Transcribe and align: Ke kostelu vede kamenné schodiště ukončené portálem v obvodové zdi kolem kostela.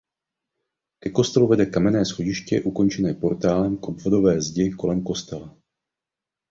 Ke 1.05 1.09
kostelu 1.11 1.47
vede 1.47 1.65
kamenné 1.67 2.05
schodiště 2.05 2.61
ukončené 2.61 3.13
portálem 3.13 3.77
v 3.77 3.83
obvodové 3.83 4.41
zdi 4.41 4.71
kolem 4.71 5.01
kostela. 5.03 5.55